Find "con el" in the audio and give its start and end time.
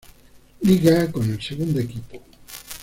1.11-1.39